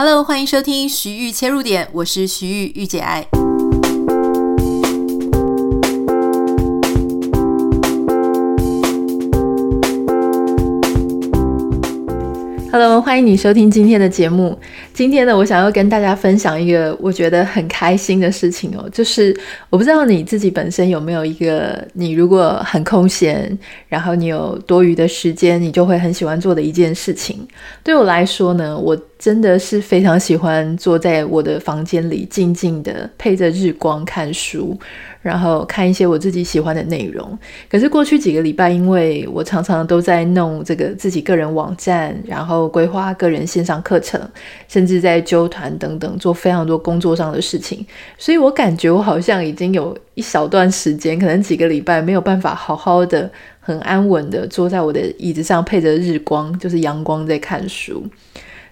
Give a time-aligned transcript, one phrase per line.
[0.00, 3.26] Hello，欢迎收听徐玉切入点，我是徐豫御姐爱。
[12.70, 14.56] Hello，欢迎你收听今天的节目。
[14.94, 19.36] 今天呢，我想要跟大家分享一个我觉得很开心的事情哦，就是
[19.68, 23.58] 我不知道你自己本身有没有一个，你如果很空闲，
[23.88, 27.44] 然后你有多余的时间，你就会很喜欢做的一件事情。
[27.82, 34.78] 对我来说呢，我真的是非常喜欢坐在我的房间里，静静的配着日光看书。
[35.20, 37.36] 然后看一些我自己喜欢的内容。
[37.68, 44.18] 可是过去几个礼拜，因为我常常都在弄这个自己个人网站，然后规划个人线上课程，
[44.68, 47.84] 甚至在揪团等等，做非常多工作上的事情，
[48.16, 53.28] 所以我感觉我好像已经有一小段时间，可能几个礼拜没有办法好好的、
[53.60, 58.06] 很安稳的坐在我的椅子上，配着日光，就是阳光在看书。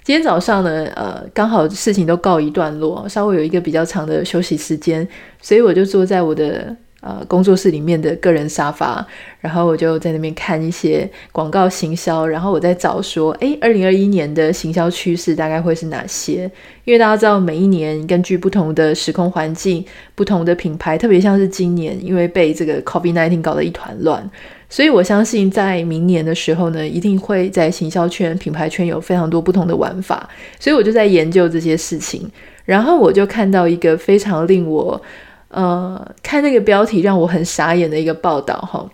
[0.06, 5.05] 今天早上呢，呃，刚好事情都告一段落，稍微有一个比较长的休息时间，
[5.42, 9.05] 所以我就坐在我的呃工作室里面的个人沙发，
[9.41, 16.48] 然后我就在那边看一些广告行销，然后我在找说，诶，二零二一年的行销趋势大概会是哪些？
[16.84, 24.31] 因为大家知道，每一年根据不同的时空环境，不同的品牌，特别像是今年，因为被这个 COVID-19 搞得一团乱。
[24.77, 30.28] 所以我相信，在明年的时候呢，一定会在行销圈、品牌圈有非常多不同的玩法。
[30.60, 32.30] 所以我就在研究这些事情，
[32.66, 35.00] 然后我就看到一个非常令我，
[35.48, 38.86] 呃，看那个标题让我很傻眼的一个报道哈。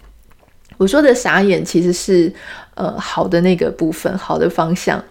[0.76, 2.32] 我说的傻眼其实是
[2.76, 5.02] 呃好的那个部分，好的方向，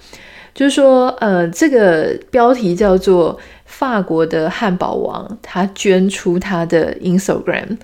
[0.54, 7.78] 就是说呃这个标题叫做法国的汉堡王，他捐出他的 Instagram。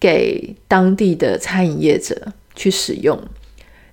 [0.00, 2.16] 给当地的餐饮业者
[2.54, 3.18] 去使用，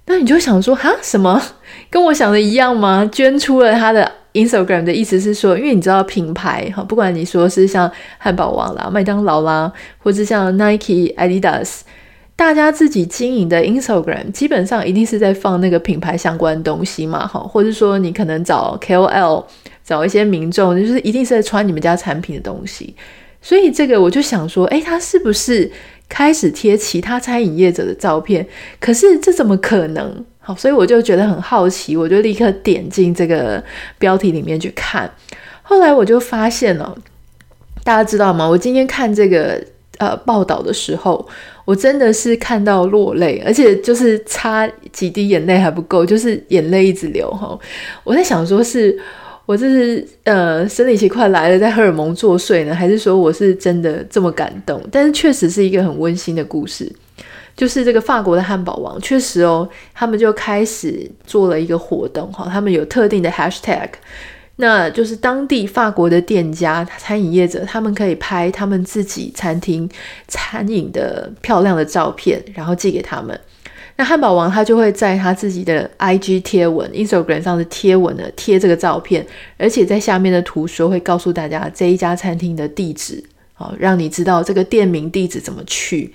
[0.05, 1.41] 那你就想说，哈，什么
[1.89, 3.09] 跟我想的一样吗？
[3.11, 11.79] 捐出了他的 Instagram 的意思是说，因为你知道品牌哈，不管你说是像汉堡王啦、麦当劳啦，或者像 Nike、Adidas，
[12.35, 19.45] 大家自己经营的 Instagram 基本上一定是在放那个品牌相关东西嘛，哈，或者说你可能找 KOL
[19.83, 22.93] 找一些民众，就是一定是在穿你们家产品的东西，
[23.41, 25.71] 所以这个我就想说，诶，他是不是？
[26.07, 28.47] 开始贴其他餐饮业者的照片，
[28.79, 30.23] 可是这怎么可能？
[30.39, 33.63] 好，所以我就觉得很好奇，我就立刻点进这个
[33.97, 35.11] 标题里面去看。
[35.63, 36.95] 后来我就发现了，
[37.83, 38.47] 大家知道吗？
[38.47, 39.59] 我今天看这个
[39.97, 41.27] 呃报道的时候，
[41.65, 47.57] 我真的是看到落泪，而且就是擦几滴眼泪还不够，就是眼泪一直流哈。
[48.03, 48.99] 我在想说是。
[49.45, 54.81] 我这是呃生理期快来了，在荷尔蒙作祟呢，还是说我是真的这么感动？
[54.91, 56.91] 但是确实是一个很温馨的故事，
[57.55, 63.89] 就是这个法国的汉堡王，确实哦，他们就开始做了一个活动哈，他们有特定的 hashtag，
[64.55, 69.87] 那就是当地法国的店家、餐饮业者，他们可以拍他们自己餐厅
[70.27, 73.39] 餐饮的漂亮的照片，然后寄给他们。
[73.97, 79.25] 那汉堡王他就会在他自己的 IG 贴文、Instagram 上的贴文呢贴这个照片，
[79.57, 83.23] 而且在下面的图说会告诉大家这一家餐厅的地址，
[83.53, 86.13] 好，让你知道这个店名地址怎么去。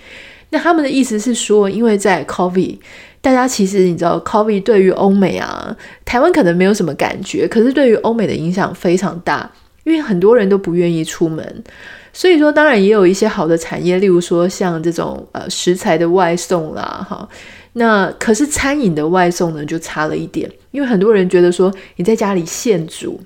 [0.50, 2.78] 那他们的意思是说，因为在 COVID，
[3.22, 5.74] 大家其实你知道 COVID 对于欧美啊，
[6.04, 9.50] 台湾可能没有什么感觉，可是对于欧美的影响非常大，
[9.84, 11.64] 因为很多人都不愿意出门。
[12.12, 17.26] 所以说，当然也有一些好的产业，例如说像这种呃食材的外送啦，哈。
[17.75, 23.20] 那可是餐饮的外送呢，就差了一点，因为很多人觉得说你在家里现煮，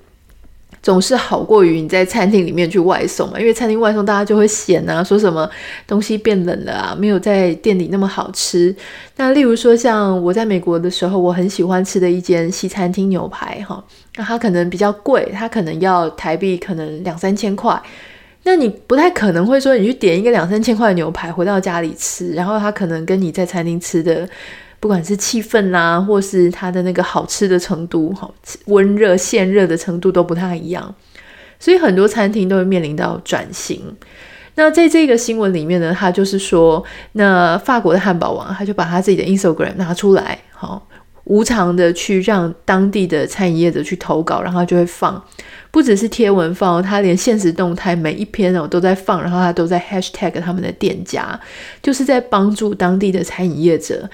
[0.83, 5.49] 总是好过于你在餐厅里面去外送嘛，因为餐厅外送大家就会嫌啊，说什么
[5.87, 8.75] 东西变冷了啊，没有在店里那么好吃。
[9.15, 13.83] 那例如说像我在美国的时候，我很喜欢吃的一间西餐厅牛排哈，
[14.17, 17.81] 那它可能比较贵，它可能要台币可能两三千块。
[18.47, 24.29] 那你不太可能会说你去点一个两三千块的牛排回到家里吃，然后他可能跟你在餐厅吃的，
[24.79, 28.31] 不管是气氛啦，或是它的那个好吃的程度，哈，
[28.67, 30.93] 温热现热的程度都不太一样，
[31.59, 33.81] 所以很多餐厅都会面临到转型。
[34.53, 36.83] 那在这个新闻里面呢，他就是说，
[37.13, 40.87] 那法国的汉堡王他就把他自己的 Instagram 拿出来，好，
[41.23, 45.21] 无偿的去让当地的餐饮业者去投稿，然后他就会放。
[45.75, 51.37] 不只是贴文放，他连现实动态每一篇哦都在放，然后他都在 hashtag 他们的店家，
[51.83, 54.09] 就是在帮助当地的餐饮业者。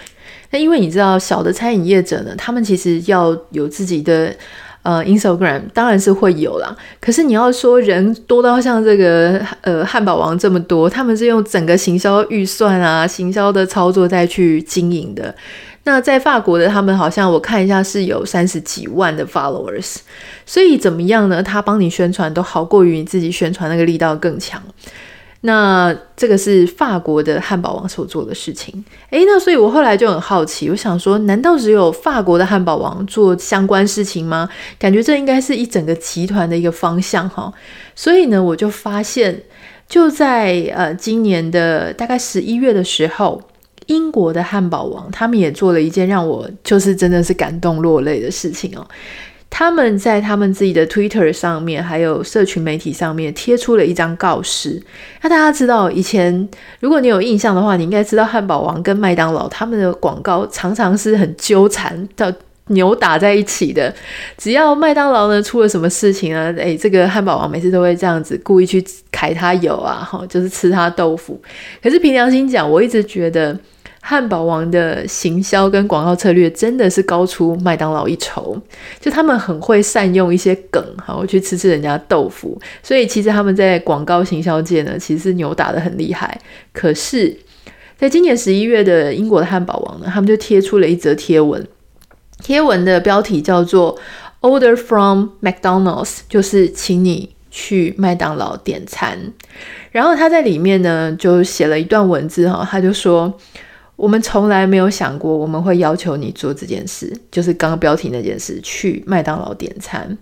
[0.49, 4.35] 那因为你知道，小的餐饮业者呢，他们其实要有自己的
[4.83, 6.75] 呃 Instagram，当然是会有啦。
[7.00, 15.33] 可是你要说人多到像这个呃汉堡王这么多，他们是用整个行销预算啊、行销的操作再去经营的。
[15.83, 19.98] 那在法国的他们好像我看一下是有三十几万的 followers，
[20.45, 21.42] 所以怎么样呢？
[21.42, 24.62] 他帮你宣传都好过于你自己宣传那个力道更强。
[25.43, 28.83] 那这个是法国的汉堡王所做的事情。
[29.09, 34.47] 诶，那所以我后来就很好奇，我想说，难道只有法国的汉堡王做相关事情吗？
[34.77, 37.51] 感觉这应该是一整个集团的一个方向哈。
[37.95, 39.43] 所以呢，我就发现，
[39.89, 43.41] 就在呃今年的大概十一月的时候，
[43.87, 48.87] 英国的汉堡王他们也做了一件让我就是真的是感动落泪的事情哦。
[49.53, 54.81] 他们在他们自己的 Twitter 上面，还有社群媒体上面贴出了一张告示。
[55.21, 56.50] 那大家知道，以前
[56.80, 62.33] 如果你有印象的话，你应该知道汉堡王跟麦当劳他们的广告常常是很纠缠的
[62.68, 63.94] 扭打在一起的。
[64.38, 68.81] 只要麦当劳呢出了什么事情啊，诶，这个汉堡王每次都会这样子故意去
[69.12, 71.39] 揩他油啊，哈，就是吃他豆腐。
[71.83, 73.59] 可是凭良心讲，我一直觉得。
[74.03, 78.59] 汉堡王的行销跟广告策略真的是高出麦当劳一筹，
[79.00, 86.42] 就他们很会善用一些梗，好，我去吃吃人家豆腐，所以其实他们在广告行销界呢，其实是扭打得很厉害。
[86.74, 87.38] 可是，
[87.95, 91.65] 在今年十一月的英国的汉堡王呢，他们就贴出了一则贴文，
[92.42, 93.97] 贴文的标题叫做
[94.42, 99.31] “Order from McDonald's”，就是请你去麦当劳点餐。
[99.92, 103.31] 然后他在里面呢，就写了一段文字哈，他就说。
[104.01, 110.18] 我们从来没有想过我们会要求你做这件事，就是刚刚标题那件事，去麦当劳点餐。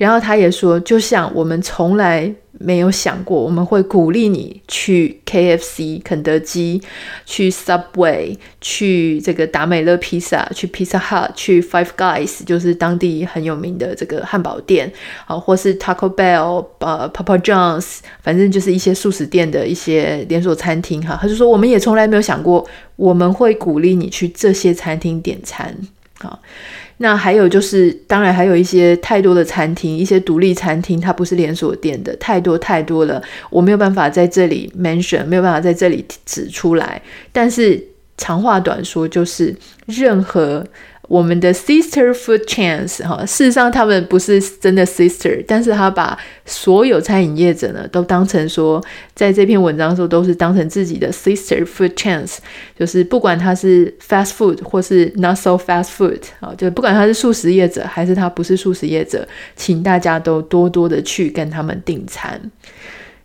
[0.00, 2.34] 然后他也说，就像我们从来。
[2.62, 6.82] 没有想过我们会鼓励你去 KFC 肯德基，
[7.24, 14.92] 去 Subway，去这个达美乐披萨，去 Pizza Hut，去 Five Guys，就是当地很有名的这个汉堡店，
[15.24, 21.18] 啊，或是 Taco Bell，呃，Papa John's，反正就是一些素食店的一些连锁餐厅哈。
[21.18, 25.74] 他就说，我们也从来没有想过我们会鼓励你去这些餐厅点餐，
[26.18, 26.38] 啊。
[27.02, 37.00] 那还有就是，当然还有一些太多的餐厅，一些独立餐厅，它不是连锁店的，太多太多了，我没有办法在这里 mention，没有办法在这里指出来。
[37.32, 37.82] 但是
[38.16, 39.56] 长话短说，就是
[39.86, 40.64] 任何。
[41.10, 46.16] 我们的 sister food chains 哈，事实上他们不是真的 sister，但是他把
[46.46, 48.80] 所有餐饮业者呢都当成说，
[49.12, 52.36] 在这篇文章的时候都是当成自己的 sister food chains，
[52.78, 62.40] 就是不管他是 fast food 或是 not so fast food 啊，就不管他是素食业者还是他不是素食业者，请大家都多多的去跟他们订餐。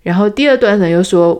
[0.02, 1.40] 然后第二段呢又说。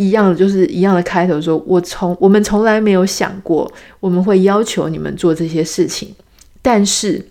[0.00, 3.70] 一样的就是一样的开头说，我从我们从来没有想过
[4.00, 6.14] 我们会要求你们做这些事情，
[6.62, 7.22] 但是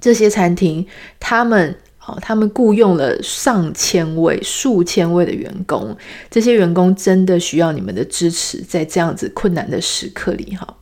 [0.00, 0.86] 这些餐厅
[1.18, 5.96] 他们好，他们雇佣了上千位、数千位的员工，
[6.30, 10.76] 这些员工真的需要你们的支持，在这样子困难的时刻里，哈。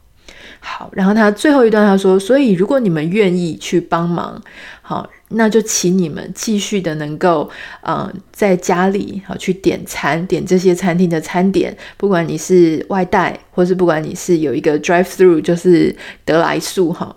[0.60, 4.40] 好，然后他最后一段他说，所以如果你们愿意去帮忙，
[4.82, 7.49] 好，那就请你们继续的能够，
[7.82, 15.94] 嗯，在家里好去点餐，点这些餐厅的餐点，不管你是外带，或是不管你是有一个 drive through，就是
[16.25, 17.16] 得来速哈，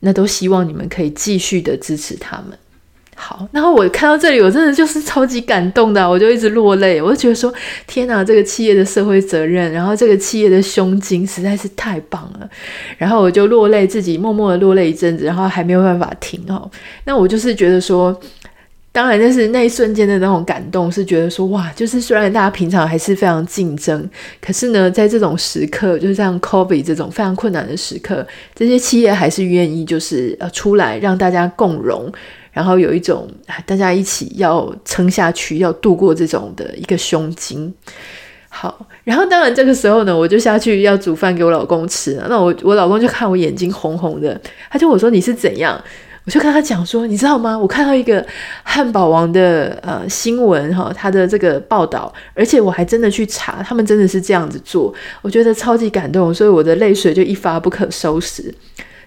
[0.00, 2.58] 那都希望你们可以继续的支持他们。
[3.24, 7.00] 好，然后我看到这里，我真的就是超级感动的，我就一直落泪。
[7.00, 7.54] 我就觉得说，
[7.86, 12.50] 天哪，这个企业的社会责任，然后这个企业的胸襟实在是太棒了。
[12.98, 16.68] 然后我就落泪，自己默默的落泪一阵子，然后还没有办法停哦。
[17.04, 18.18] 那我就是觉得说，
[18.90, 24.10] 当然那是那一瞬间的那种感动，是觉得说，哇，就是虽然大家平常还是非常竞争，
[24.44, 32.12] 可是呢，在这种时刻，就是像 COVID 这种非常困难的时刻，这些企业还是愿意就是呃出来让大家共荣。
[32.52, 33.28] 然后有一种
[33.66, 37.74] 大家一起要撑下去，要度过这种的一个胸襟。
[38.48, 42.22] 好，然后当然这个时候呢，我就下去要煮饭给我老公吃。
[42.28, 44.38] 那我我老公就看我眼睛红红的，
[44.70, 45.82] 他就我说你是怎样？
[46.24, 47.58] 我就跟他讲说，你知道吗？
[47.58, 48.24] 我看到一个
[48.62, 58.54] 汉堡王的呃新闻哈，他的这个报道，而且我还真的去查，他们真的是这样子做，我觉得超级感动，所以我的泪水就一发不可收拾。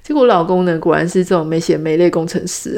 [0.06, 2.78] 结果我老公呢，果然是这种没血没泪工程师，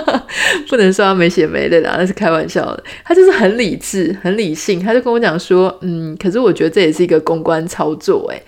[0.68, 2.84] 不能说他没血没泪啦，那是开玩笑的。
[3.02, 8.42] 他就是很理智、很理性，他就跟我讲说，嗯，可是我觉得这也是一个公关操作，诶。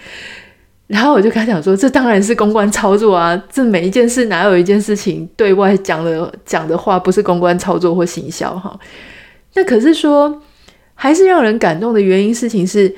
[0.87, 8.79] 然后我就跟他讲说，这当然是公关操作啊，这每一件事哪有一件事情对外讲的讲的话不是公关操作或行销哈？
[9.55, 10.43] 那可是说，
[10.95, 12.95] 还是让人感动的原因事情是，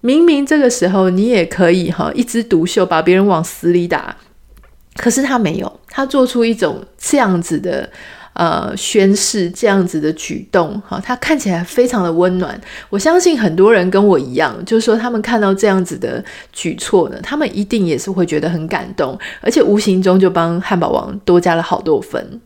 [0.00, 4.16] 明明这个时候你也可以哈一枝独秀，把别人往死里打。
[4.96, 7.88] 可是他没有，他做出一种这样子的
[8.34, 12.60] 呃宣誓这样子的举动，哈，他看起来非常的温暖。
[12.90, 16.22] 我相信很多人跟我一样，就是说他们看到这样子的
[16.52, 22.40] 举措呢，他们一定也是会觉得很感动，而且无形中就帮汉堡王多加了好多分。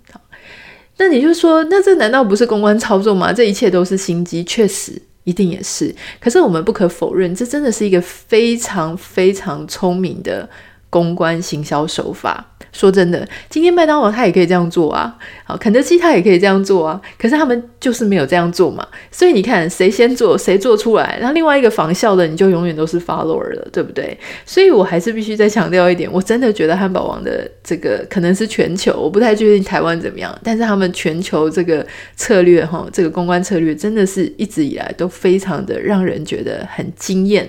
[0.98, 3.32] 那你就说，那这难道不是公关操作吗？
[3.32, 4.92] 这一切都是心机，确实
[5.24, 5.94] 一定也是。
[6.18, 10.48] 可是我们不可否认，这真的是一个非常非常聪明的
[10.90, 12.52] 公关行销手法。
[12.72, 24.18] 说真的，今天麦当劳他也可以这样做啊，好，肯德基他也可以这样做啊，可是他们就是没有这样做嘛，所以你看谁先做谁做出来，然后另外一个仿效的你就永远都是 follower 了，对不对？
[24.44, 37.48] 所以我还是必须再强调一点，我真的觉得汉堡王的这个可能是全球，我不太确定台湾怎么样，但是他们全球这个策略哈，这个公关策略真的是一直以来都非常的让人觉得很惊艳。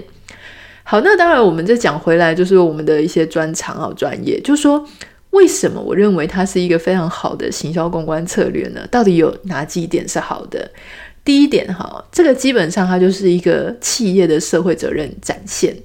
[0.90, 4.84] 好，那当然我们再讲回来，就是我们的一些专长啊、专业，就是说。
[5.32, 8.88] 为什么我认为它是一个非常好的行销公关策略呢？
[8.90, 10.68] 到底有哪几点是好的？
[11.24, 15.76] 第一点，哈，这个基本上它就是一个企业的社会责任展现。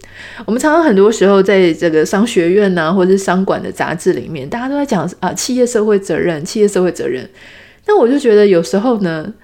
[0.47, 7.29] 我们常常很多时候在这个商学院呐、或者是商管的杂志里面，大家都在讲啊，企业社会责任，企业社会责任。
[7.87, 9.35] 那我就觉得有时候呢，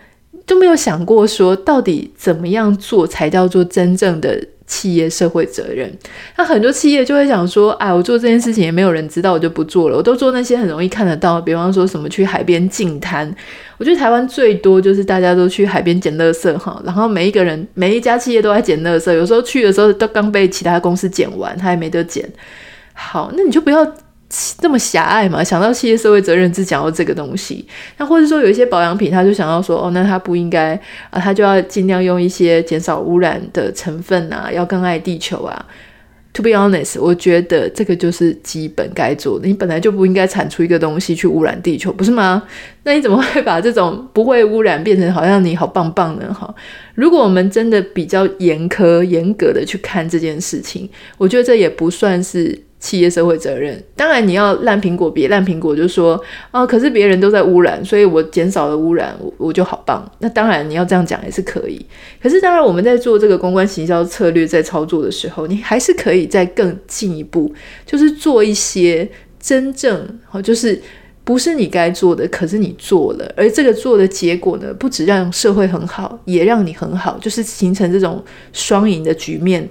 [0.46, 4.46] 都没有想过说，到底怎么样做才叫做真正的。
[4.68, 5.90] 企业社会责任，
[6.36, 9.96] 那很多企业就会想说：“哎，我做这件事情也没有人知道，我就不做了。
[9.96, 13.34] 我都做那些很容易看得到，比方说什么去海边净滩。
[13.78, 22.28] 我觉得台湾最多就是大家都去海边捡垃圾哈，然后每一个人每一家企业都在捡垃圾，有时候去的时候都刚被其他公司捡完，他还没得捡。
[22.92, 23.90] 好，那你就不要。”
[24.58, 25.42] 这么狭隘嘛？
[25.42, 27.66] 想到企业社会责任，只讲到这个东西。
[27.96, 30.74] 那或者说有一些保养品，他就想到说，哦，那他不应该
[31.08, 35.66] 啊，他就要尽量用一些减少污染的成分啊，要更爱地球啊。
[36.34, 39.48] To be honest，我觉得这个就是基本该做的。
[39.48, 42.42] 你本来就不应该产出一个东西去污染地球，不是吗？
[42.82, 46.32] 那你怎么会把这种不会污染变成好像你好棒棒呢？
[46.34, 46.54] 哈，
[46.94, 52.67] 如果我们真的比较严苛、严格的去看这件事情，我觉得这也不算是。
[52.80, 56.20] 企业社会责任，当然你要烂苹果别烂苹果，就说
[56.52, 60.08] 啊，可是别人都在污染，所以我减少了污染，我我就好棒。
[60.20, 61.84] 那当然你要这样讲也是可以，
[62.22, 67.52] 可是当然我们在做这个公关行销策略在操作的时候，你还是可以再更进一步，
[67.84, 69.08] 就是做一些
[69.40, 70.80] 真正好，就是
[71.24, 79.68] 不是你该做的，可是你做了，而这个做的结果呢，不止让社会很好，也让你很好，就是形成这种双赢的局面。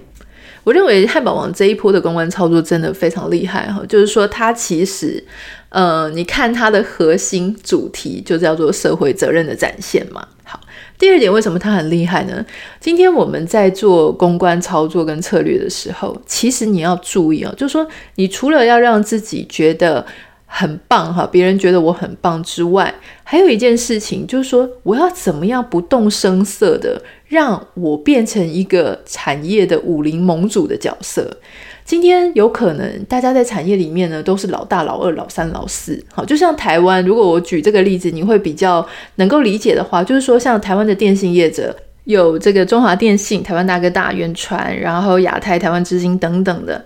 [0.68, 5.24] 我认为汉堡王这一波的公关操作真的非常厉害哈，就是说它其实，
[5.70, 10.28] 呃，你看它的核心主题就叫做社会责任的展现嘛。
[10.44, 10.60] 好，
[11.00, 12.46] 第二点，为什么它很厉害呢？
[12.82, 20.06] 今天我们在做公关操作跟策略的时候，其实你要注意哦，就是说你除了要让自己觉得
[20.50, 22.92] 很棒哈，别人觉得我很棒之外，
[23.24, 31.38] 还有一件事情就是说，我要怎么样不动声色的让我变成一个产业的武林盟主的角色。
[31.84, 38.86] 今天有可能大家在产业里面呢都是老大、老二、老三、老四，好，就像台湾，如果我举这个例子，你会比较
[39.16, 41.76] 能够理解的话，就是说像台湾的电信业者
[42.06, 46.84] 有这个中华电信、台湾大哥大、远传，然后亚太、台湾之星等等的。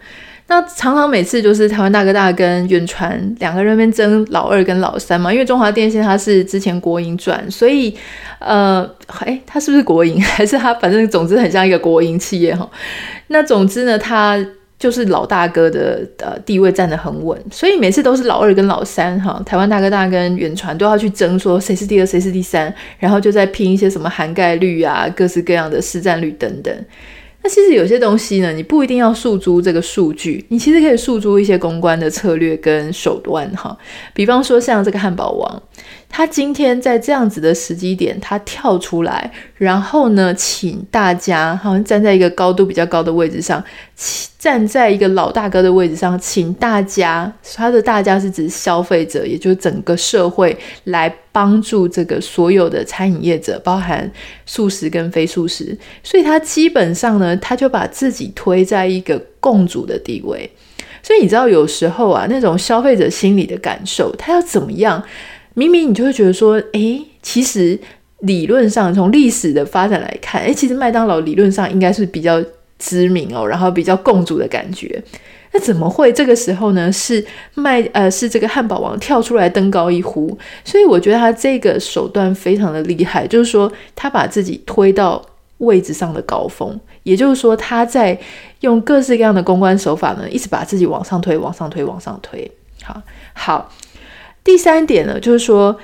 [0.52, 7.96] 那常常每次就是台湾大哥大跟远传两个人那边争老二跟老三嘛，因为中华电信它是之前国营转，所以
[8.40, 8.86] 呃，
[9.22, 10.74] 诶，它是不是国营还是它？
[10.74, 12.70] 反正总之很像一个国营企业哈。
[13.28, 14.38] 那总之呢，它
[14.78, 26.76] 就是老大哥的呃地位站得很稳，所以每次都是老二跟老三哈，台湾大哥大跟远传都要去争说谁是第二谁是第三，然后就在拼一些什么涵盖率啊，各式各样的市占率等等。
[27.44, 33.76] 那其实有些东西呢，你不一定要诉诸这个数据，你其实可以诉诸一些公关的策略跟手段哈。
[34.14, 35.64] 比方说像这个汉堡王，
[36.12, 43.64] 他今天在这样子的时机点，他跳出来，然后呢，请大家好像站在一个高度比较高的位置上，
[44.38, 51.12] 站在一个老大哥的位置上，请大家，他的大家是指消费者，也就是整个社会来。
[51.34, 54.12] 帮助这个所有的餐饮业者，包含
[54.46, 60.52] 素食跟非素食，所以他基本上呢，他就把自己推在一个共主的地位。
[61.02, 65.02] 所以你知道，有时候啊，那种消费者心里的感受，他要怎么样？
[65.54, 67.80] 明明你就会觉得说，诶，其实
[68.20, 72.44] 理论上从历史的发展来看，诶，其实麦当劳理论上应该是比较
[72.80, 75.04] 知名哦，然后比较共主的感觉。
[75.54, 76.90] 那怎么会这个时候呢？
[76.90, 85.22] 是卖呃，是这个汉堡王跳出来登高一呼，所以我觉得他这个手段非常的厉害，就是说他把自己推到
[85.58, 88.18] 位置上的高峰，也就是说他在
[88.62, 92.50] 用各式各样的公关手法呢，一直把自己往上推，往上推，往上推。
[92.82, 93.02] 好，
[93.34, 93.70] 好，
[94.44, 95.78] 第三点呢，就是说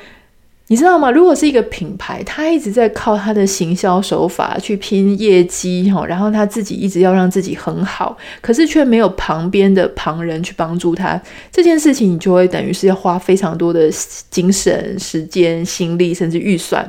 [0.69, 1.09] 你知道吗？
[1.09, 11.21] 如果是一个品牌，他一直在靠他的行销手法去拼业绩，哈，然后他自己一直要让自己很好，可是却没有旁边的旁人去帮助他，
[11.51, 13.89] 这件事情你就会等于是要花非常多的
[14.29, 16.85] 精神、时间、心力，甚至预算。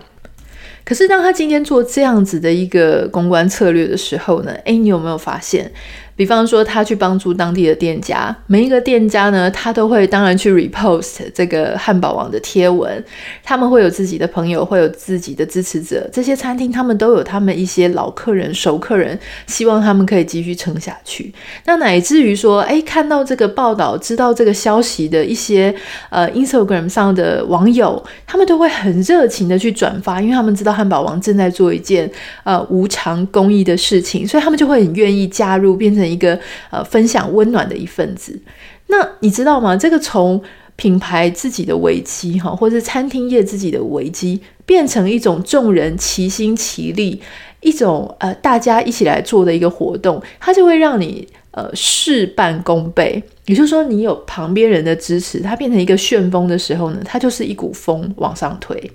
[0.84, 5.70] 可是当他今天做这样子的一个公关策略的时候呢，诶，你有没有发现？
[6.18, 13.04] 比方说，他去帮助当地的店家，每一个店家呢，他都会当然去 repost 这个汉堡王的贴文。
[13.44, 16.10] 他们会有自己的朋友，会有自己的支持者。
[16.12, 21.32] 这些餐厅他们都有他们一些老客人、熟客人，希望他们可以继续撑下去。
[21.66, 25.72] 那乃至于说，哎，看到这个报道，知道这个消息的一些
[26.10, 32.10] 呃 Instagram 上的网友，他们都会很热情的去转发，因为他们知道汉堡王正在做一件
[32.42, 36.07] 呃无偿公益的事情，所以他们就会很愿意加入，变成。
[36.08, 36.38] 一个
[36.70, 38.40] 呃，分享温暖的一份子。
[38.86, 39.76] 那你知道吗？
[39.76, 40.42] 这个从
[40.76, 47.20] 品牌自己的危机哈，或是餐厅业自己的危机，变成一种众人齐心齐力，
[47.60, 53.22] 一种呃大家一起来做的一个活动，它就会让你呃事半功倍。
[53.46, 58.90] 也就是说，你有旁边人的支持，它变成一个旋风的时候呢，它就是一股风往上推。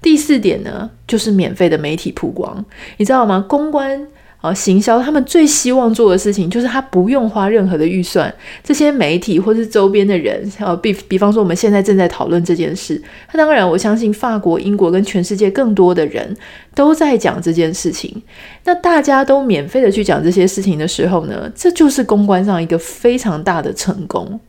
[0.00, 2.64] 第四点呢，就是免费的媒体曝光，
[2.96, 3.44] 你知道吗？
[3.46, 4.08] 公关。
[4.40, 8.32] 啊，行销他们最希望做的事情就是他不用花任何的预算，
[8.64, 13.00] 这些媒体或是周边的人，呃，比比方说我们现在正在讨论这件事，
[13.32, 16.34] 那当然我相信法国、英国跟全世界更多的人
[16.74, 18.22] 都在讲这件事情，
[18.64, 24.40] 那大家都免费的去讲这些事情的时候呢，这就是公关上一个非常大的成功。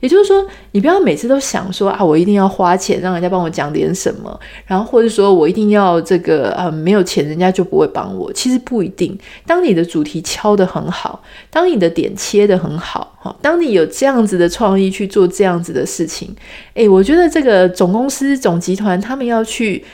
[0.00, 8.32] 也就是说，你不要每次都想说啊，我一定要花钱让人家帮我讲点什么，然后或者说我一定要这个啊，没有钱人家就不会帮我。
[8.32, 9.18] 其实不一定。
[9.46, 16.34] 当你的主题敲得很好，当你的点切得很好，哈，当你有这样子的创意去做这样子的事情，
[16.74, 19.84] 诶，我觉得这个总公司、总集团他们要去。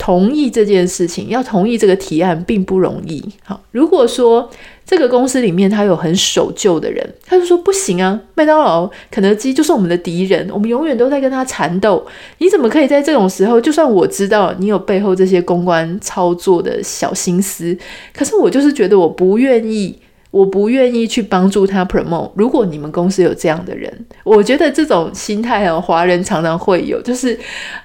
[0.00, 3.22] 同意这件事情，要同意这个提案并不容易。
[3.44, 4.48] 好，如果说
[4.86, 12.04] 这个公司里面他有很守旧的人，他就说不行啊，麦当劳、肯德基就是我们的敌人，我们永远都在跟他缠斗。
[12.38, 17.76] 你怎么可以在这种时候，就算我知道你有背后这些公关操作的小心思，
[18.14, 19.98] 可是我就是觉得我不愿意。
[20.30, 22.30] 我不愿意去帮助他 promote。
[22.36, 27.36] 如果你们公司有这样的人，我觉得这种心态啊，华人常常会有，就是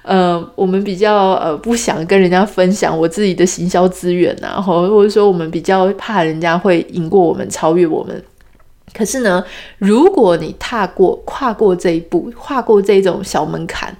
[0.02, 8.22] 呃，我们比较呃不想跟人家分享我自己的行销资源啊，或或者说我们比较怕人家会赢过我们、超越我们。
[8.94, 9.44] 可是呢，
[9.78, 13.92] 如果你踏过、跨过这一步，跨过这种小门槛，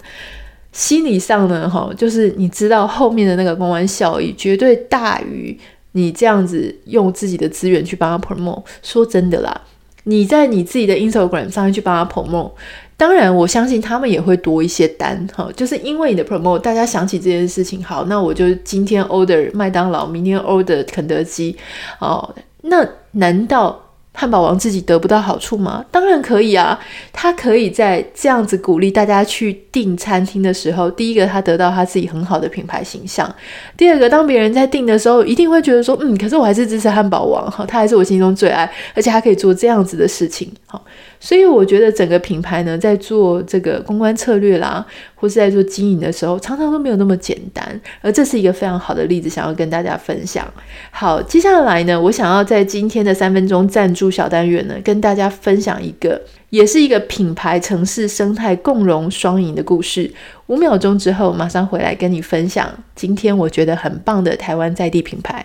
[0.71, 5.59] 心理上呢，哈，就是你知道后面的那个公关效益绝对大于。
[5.97, 9.63] 你这样子用自己的资源去帮他 promote，说真的啦，
[10.05, 12.53] 你在你自己的 Instagram 上面去帮他 promote，
[12.99, 21.57] 当然我相信他们也会多一些单哈，就是因为你的 promote，大家想起这件事情，好，那我就今天 order 麦当劳，明天 order 肯德基，
[21.99, 23.83] 哦，那难道？
[24.19, 25.85] 汉堡王自己得不到好处吗？
[25.91, 26.81] 当然可以啊，
[27.13, 33.31] 他可以在这样子鼓励大家去订餐厅的时候，第一个他得到他自己很好的品牌形象，
[33.77, 40.83] 第二个当别人在订的时候，一定会觉得说，嗯，可是我还是支持汉堡王哈，他还是我心中最爱，而且他可以做这样子的事情，好。
[41.27, 44.87] 所以我觉得整个品牌呢，在做这个公关策略啦，
[45.17, 47.81] 或是在做经营的时候，常常都没有那么简单。
[48.01, 50.47] 而这是一个非常好的例子，想要跟大家分享。
[50.93, 60.09] 好，接下来呢，我想要在今天的三分钟赞助小单元呢，跟大家分享一个，也是一个品牌城市生态共荣双赢的故事。
[60.47, 65.45] 五秒钟之后，马上回来跟你分享今天我觉得很棒的台湾在地品牌。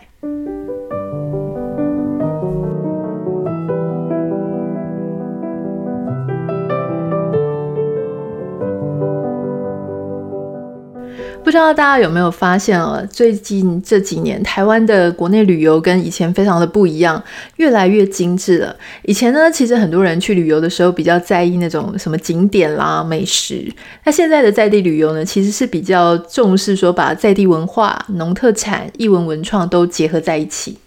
[11.44, 13.02] 不知道大家有没有发现啊？
[13.10, 17.22] 最近这几年，台湾的国内旅游跟以前非常的不一样，
[17.58, 18.76] 越来越精致了。
[19.04, 23.68] 以前呢，其实很多人去旅游的时候比较在意那种什么景点啦、美食。
[24.06, 30.78] 那现在的在地旅游呢，其实是比较重视说把在地文化、农特产、艺文文创都结合在一起。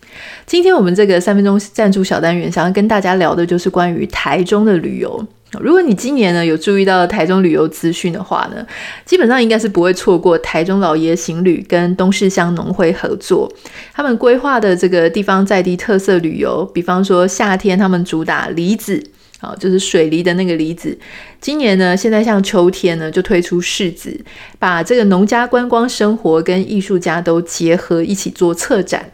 [0.46, 5.26] 今天我们这个三分钟赞助小单元，想要跟大家聊的就是关于台中的旅游。
[5.60, 8.66] 如果你今年呢有注意到台中旅游资讯的话呢，
[9.04, 13.52] 基本上应该是不会错过台中老爷行旅跟东势乡农会合作，
[13.92, 19.02] 他们规划的这个地方在地特色旅游，比方说夏天他们主打梨子，
[19.40, 20.98] 啊，就是水梨的那个梨子。
[21.40, 24.18] 今年呢，现在像秋天呢，就推出柿子，
[24.58, 29.10] 把这个农家观光生活跟艺术家都结合一起做策展。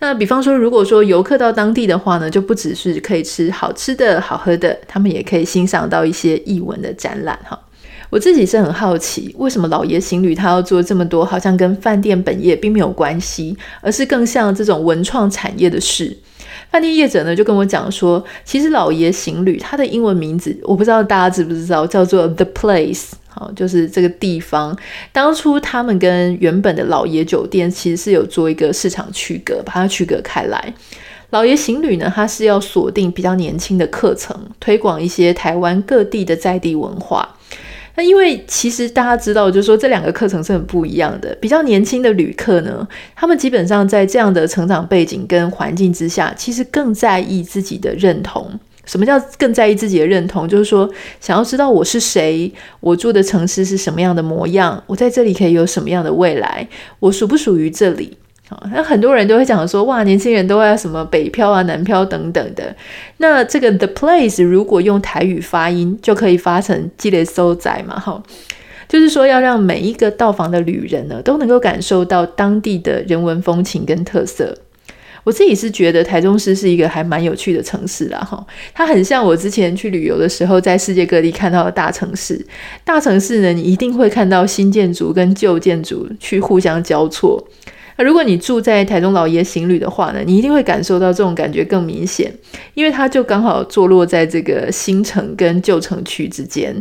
[0.00, 7.58] 那比方说，如果说游客到当地的话呢，就不只是可以吃好吃的好喝的，他们也可以欣赏到一些艺文的展览哈。
[8.10, 16.16] 我自己是很好奇，为什么老爷行旅他要做这么多，好像跟饭店本业并没有关系，而是更像这种文创产业的事。
[16.70, 24.76] 饭店业者呢就跟我讲说，其实老爷行旅它的英文名字我不知道大家知不知道，叫做 The Place，好，就是这个地方。
[25.10, 30.74] 当初他们跟原本的老爷酒店其实是有做一个市场区隔，把它区隔开来。
[31.30, 37.36] 老爷行旅呢，它是要锁定比较年轻的客层，推广一些台湾各地的在地文化。
[37.98, 41.36] 那因为其实大家知道，就是说这两个课程是很不一样的。
[41.40, 48.48] 比较年轻的旅客呢，他们基本上在这样的成长背景跟环境之下，其实更在意自己的认同。
[48.84, 50.46] 什么叫更在意自己的认同？
[50.46, 50.88] 就是说
[51.20, 56.68] 想要知道我是谁，我住的城市是什么样的模样，我在这里可以有什么样的未来，
[57.00, 58.16] 我属不属于这里？
[58.72, 62.74] 那很多人都会讲说，哇，年轻人都要什么北漂啊、南漂等等的。
[63.18, 68.22] 那这个 The Place 如果用台语发音，就可以发成积累收窄嘛，哈，
[68.88, 74.56] 就是说要让每一个到访的旅人呢，都能够感受到当地的人文风情跟特色。
[75.24, 82.42] 我自己是觉得台中市是一个还蛮有趣的城市啦，哈，它很像我之前去旅游的时候，在世界各地看到的大城市。
[82.82, 87.46] 大城市呢，你一定会看到新建筑跟旧建筑去互相交错。
[87.98, 92.32] 那如果你住在台中老爷行旅的话呢，你一定会感受到这种感觉更明显，
[92.74, 96.80] 因为它就刚好坐落在这个新城跟旧城区之间。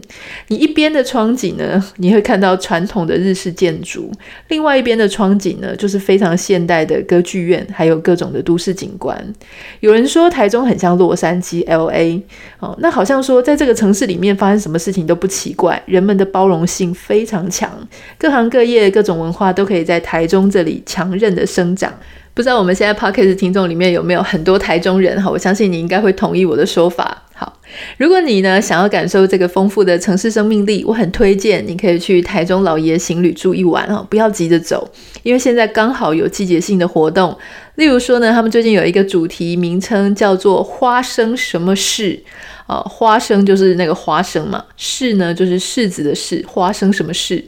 [0.49, 4.11] 你一边的窗景呢，你会看到传统的日式建筑；
[4.49, 9.33] 另外一边的窗景呢，就是非常现代的歌剧院，还有各种的都市景观。
[9.79, 12.21] 有人说台中很像洛杉矶 （LA），
[12.59, 17.71] 哦，那好像说在这个城市里面发生什么事情都不奇怪，人们的包容性非常强，
[18.19, 21.93] 各行各业、各种文化都可以在台中这里强强韧的生长，
[22.33, 25.29] 不知道我们现在 Podcast 听众里面有没有很多台中人哈？
[25.29, 27.23] 我相信你应该会同意我的说法。
[27.33, 27.61] 好，
[27.97, 34.89] 如果你呢想要感受这个丰富的城市生命力，我很推荐你可以去台中老爷行旅住一晚哈，不要急着走，
[35.23, 37.37] 因为现在刚好有季节性的活动。
[37.75, 42.19] 例如说呢，他们最近有一个主题名称叫做“花生什么事”。
[42.67, 47.41] 哦，花生就是那个花生嘛，柿呢就是柿子的柿，花生什么柿？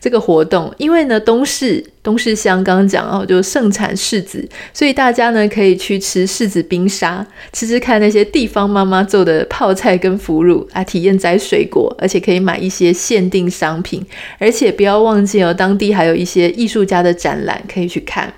[0.00, 14.04] 这个活动，因为呢东市东市乡刚刚讲哦，就盛产柿子，所以大家呢可以去吃柿子冰沙，吃吃看那些地方妈妈做的泡菜跟腐乳啊，体验摘水果，而且可以买一些限定商品，
[14.38, 18.32] 而且不要忘记哦，当地还有一些艺术家的展览可以去看。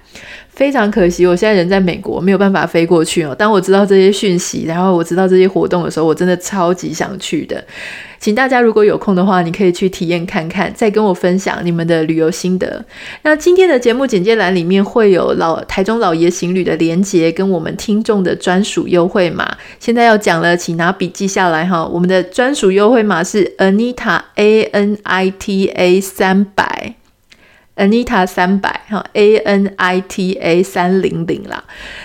[0.57, 3.35] 非常可惜，我现在人在美国，没有办法飞过去哦。
[3.35, 7.63] 当我知道这些讯息，然后我知道这些活动的时候，我真的超级想去的。
[8.19, 12.83] 请大家如果有空的话，你可以去体验看看，再跟我分享你们的旅游心得。
[13.23, 19.59] 那今天的节目简介栏里面会有老台中老爷行旅的连结，跟我们听众的专属优惠码。
[19.79, 21.87] 现在要讲了，请拿笔记下来哈。
[21.87, 26.95] 我们的专属优惠码是 Anita A N I T A 三百。
[27.77, 31.63] Anita 三百哈，A N I T A 三零零啦，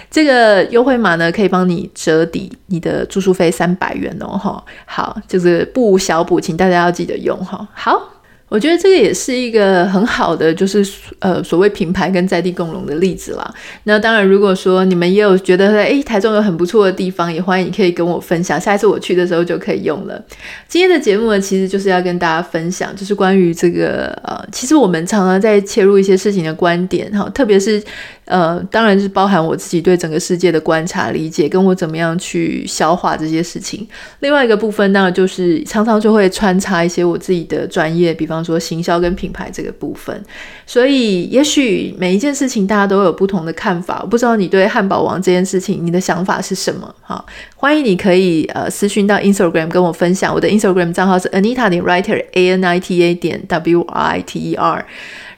[0.10, 4.63] 这个优惠码呢可以帮你折抵你的住宿费三百元哦哈。
[4.86, 7.67] 好，就是不小补，请大家要记得用哈。
[7.73, 8.11] 好。
[8.51, 10.85] 我觉得这个也是一个很好的，就是
[11.19, 13.53] 呃所谓品牌跟在地共荣的例子啦。
[13.85, 20.21] 那当然，如果说你们也有觉得诶台中有很不错的地方，也欢迎你可以跟我分享，下一次我去的时候就可以用了。
[20.67, 27.81] 今天的节目呢，其实就是要跟大家分享，就是关于这个呃，其实我们常常在切入一些事情的观点哈，特别是。
[28.25, 33.86] 呃，当然是包含我自己对整个世界的观察、理解，跟我怎么样去消化这些事情。
[34.19, 40.23] 另外一个部分，当然就是常常就会穿插一些我自己的专业，比方说行销跟品牌这个部分。
[40.65, 43.99] 所以，也许每一件事情大家都有不同的看法。
[44.01, 46.95] 我不知道你对汉堡王这件事情，你的想法是什么？
[47.01, 47.25] 哈，
[47.57, 50.34] 欢迎你可以呃私讯到 Instagram 跟我分享。
[50.34, 54.86] 我的 Instagram 账号是 Anita 点 Writer，A-N-I-T-A 点 W-I-T-E-R。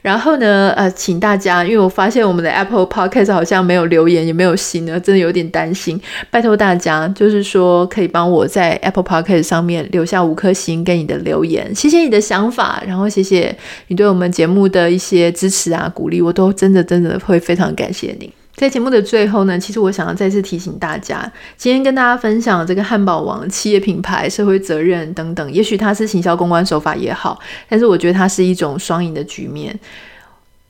[0.03, 5.99] 然后呢，呃，请大家，因为我发现我们的 Apple Podcast 好像没有留言，也没有心呢，真的有点担心。
[6.29, 13.55] 拜托大家，就是说可以帮我在 Apple Podcast 上面留下五颗星跟你的留言，谢谢你的想法，然后谢谢
[13.87, 18.31] 你对我们节目的一些支持啊、鼓励，我都真的真的会非常感谢你。
[18.55, 29.77] 在节目的最后呢，其实我想要再次提醒大家，今天跟大家分享这个汉堡王企业品牌、社会责任等等，也许它是行销公关手法也好，但是我觉得它是一种双赢的局面。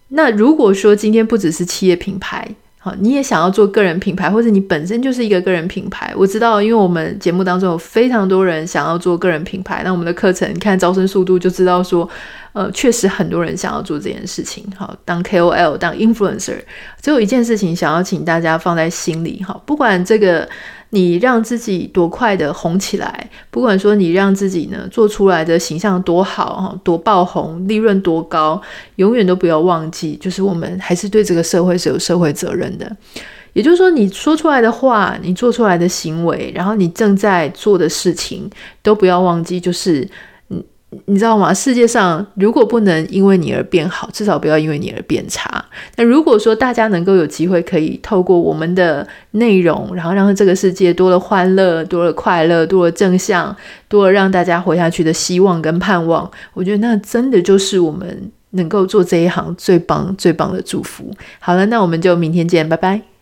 [0.10, 2.48] 那如果说今天不只是企业品牌，
[2.84, 12.10] 好，你也想要做个人品牌，或者你本身就是一个个人品牌，我知道，因为我们节目当中有非常多人想要做个人品牌，那我们的课程，你看招生速度就知道说。
[12.54, 14.63] 呃，确实很多人想要做这件事情。
[14.78, 16.60] 好，当 KOL，当 influencer，
[17.02, 19.41] 只有一件事情想要请大家放在心里。
[19.41, 20.48] 好，不管这个
[20.93, 28.62] 你让自己多快的红起来，不管说你让自己呢做出来的形象多好，哈，多爆红，利润多高，
[28.97, 32.95] 永远都不要忘记，就是我们还是对这个社会是有社会责任的。
[33.53, 38.47] 也就是说，你说出来的话，你做出来的行为，然后你正在做的事情，
[38.84, 40.08] 都不要忘记，就是
[41.06, 41.53] 你知道吗？
[41.53, 45.63] 世界上如果不能因为你而变好，至少不要因为你而变差。
[45.95, 53.56] 那如果说大家能够有机会可以透过我们的内容，然后让这个世界多了欢乐，多了快乐，多了正向，
[53.88, 61.12] 多了让大家活下去的希望跟盼望，我觉得那真的就是我们能够做这一行最棒最棒的祝福。
[61.39, 63.12] 好了，那我们就明天见，拜拜。